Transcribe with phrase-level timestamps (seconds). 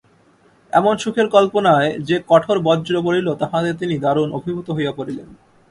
[0.73, 5.29] এমন সুখের কল্পনায় যে কঠোর বজ্র পড়িল, তাহাতে তিনি দারুণ অভিভূত হইয়া পড়িলেন।